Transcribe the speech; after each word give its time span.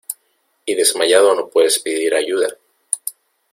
y 0.65 0.73
desmayado 0.73 1.35
no 1.35 1.47
puedes 1.47 1.77
pedir 1.77 2.15
ayuda. 2.15 2.47